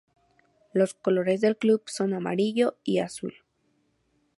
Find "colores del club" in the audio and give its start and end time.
0.95-1.83